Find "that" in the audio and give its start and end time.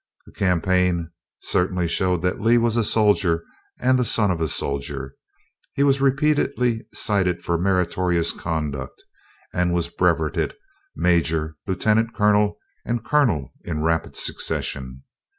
2.23-2.41